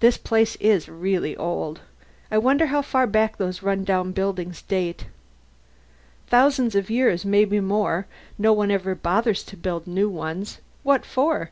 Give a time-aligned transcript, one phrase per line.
[0.00, 1.82] "This place is really old.
[2.30, 5.08] I wonder how far back those run down buildings date."
[6.28, 8.06] "Thousand years, maybe more.
[8.38, 10.62] No one ever bothers to build new ones.
[10.84, 11.50] What for?